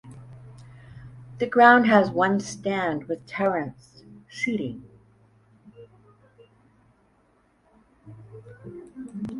The 1.37 1.45
ground 1.45 1.85
has 1.85 2.09
one 2.09 2.39
stand 2.39 3.03
with 3.03 3.23
terraced 3.27 4.03
seating. 4.31 4.81